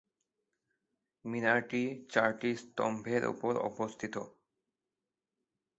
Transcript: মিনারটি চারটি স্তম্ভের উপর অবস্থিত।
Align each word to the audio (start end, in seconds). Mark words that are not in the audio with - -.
মিনারটি 1.25 1.81
চারটি 2.13 2.49
স্তম্ভের 2.63 3.23
উপর 3.27 3.53
অবস্থিত। 3.69 4.15